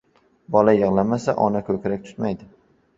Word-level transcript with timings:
•Bola 0.55 0.75
yig‘lamasa 0.79 1.37
ona 1.47 1.65
ko‘krak 1.71 2.05
tutmaydi. 2.11 2.55